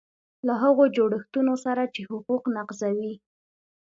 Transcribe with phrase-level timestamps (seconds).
[0.47, 3.13] له هغو جوړښتونو سره چې حقوق نقضوي.